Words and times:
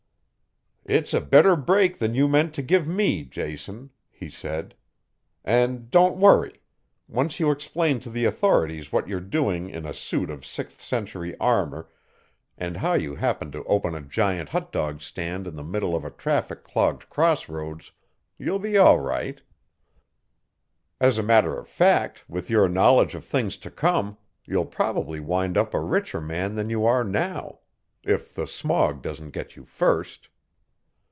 "It's 0.83 1.13
a 1.13 1.21
better 1.21 1.55
break 1.55 1.99
than 1.99 2.15
you 2.15 2.27
meant 2.27 2.53
to 2.55 2.61
give 2.63 2.85
me, 2.85 3.23
Jason," 3.23 3.91
he 4.09 4.29
said. 4.29 4.75
"And 5.45 5.89
don't 5.91 6.17
worry 6.17 6.59
once 7.07 7.39
you 7.39 7.49
explain 7.49 8.01
to 8.01 8.09
the 8.09 8.25
authorities 8.25 8.91
what 8.91 9.07
you're 9.07 9.21
doing 9.21 9.69
in 9.69 9.85
a 9.85 9.93
suit 9.93 10.29
of 10.31 10.45
sixth 10.45 10.81
century 10.81 11.37
armor 11.39 11.87
and 12.57 12.77
how 12.77 12.93
you 12.93 13.15
happened 13.15 13.53
to 13.53 13.63
open 13.65 13.95
a 13.95 14.01
giant 14.01 14.49
hot 14.49 14.71
dog 14.73 15.01
stand 15.01 15.47
in 15.47 15.55
the 15.55 15.63
middle 15.63 15.95
of 15.95 16.03
a 16.03 16.09
traffic 16.11 16.63
clogged 16.65 17.09
crossroads, 17.09 17.91
you'll 18.37 18.59
be 18.59 18.75
all 18.75 18.99
right. 18.99 19.39
As 20.99 21.17
a 21.19 21.23
matter 21.23 21.57
of 21.57 21.69
fact, 21.69 22.27
with 22.27 22.49
your 22.49 22.67
knowledge 22.67 23.13
of 23.15 23.23
things 23.23 23.55
to 23.57 23.71
come, 23.71 24.17
you'll 24.45 24.65
probably 24.65 25.21
wind 25.21 25.57
up 25.57 25.73
a 25.73 25.79
richer 25.79 26.19
man 26.19 26.55
than 26.55 26.69
you 26.69 26.85
are 26.85 27.03
now 27.05 27.59
if 28.03 28.33
the 28.33 28.47
smog 28.47 29.01
doesn't 29.03 29.29
get 29.31 29.55
you 29.55 29.63
first." 29.63 30.27